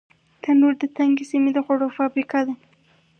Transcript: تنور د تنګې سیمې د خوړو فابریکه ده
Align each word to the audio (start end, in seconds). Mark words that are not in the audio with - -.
تنور 0.43 0.73
د 0.81 0.83
تنګې 0.97 1.25
سیمې 1.31 1.51
د 1.53 1.57
خوړو 1.65 1.87
فابریکه 1.97 2.39
ده 2.47 2.53